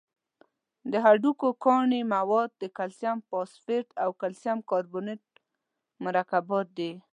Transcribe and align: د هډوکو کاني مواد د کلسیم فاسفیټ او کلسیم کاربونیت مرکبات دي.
د 0.91 0.93
هډوکو 1.05 1.47
کاني 1.63 2.01
مواد 2.13 2.49
د 2.61 2.63
کلسیم 2.77 3.17
فاسفیټ 3.29 3.87
او 4.03 4.09
کلسیم 4.21 4.57
کاربونیت 4.69 5.23
مرکبات 6.05 6.67
دي. 6.77 6.91